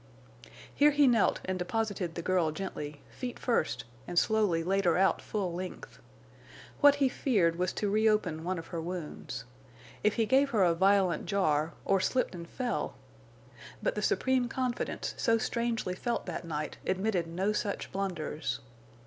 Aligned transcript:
Here 0.73 0.89
he 0.89 1.05
knelt 1.05 1.41
and 1.45 1.59
deposited 1.59 2.15
the 2.15 2.23
girl 2.23 2.49
gently, 2.49 3.03
feet 3.11 3.37
first 3.37 3.83
and 4.07 4.17
slowly 4.17 4.63
laid 4.63 4.85
her 4.85 4.97
out 4.97 5.21
full 5.21 5.53
length. 5.53 5.99
What 6.79 6.95
he 6.95 7.07
feared 7.07 7.57
was 7.57 7.71
to 7.73 7.87
reopen 7.87 8.43
one 8.43 8.57
of 8.57 8.65
her 8.73 8.81
wounds. 8.81 9.45
If 10.03 10.15
he 10.15 10.25
gave 10.25 10.49
her 10.49 10.63
a 10.63 10.73
violent 10.73 11.27
jar, 11.27 11.73
or 11.85 11.99
slipped 11.99 12.33
and 12.33 12.49
fell! 12.49 12.95
But 13.83 13.93
the 13.93 14.01
supreme 14.01 14.47
confidence 14.49 15.13
so 15.17 15.37
strangely 15.37 15.93
felt 15.93 16.25
that 16.25 16.45
night 16.45 16.79
admitted 16.83 17.27
no 17.27 17.53
such 17.53 17.91
blunders. 17.91 18.59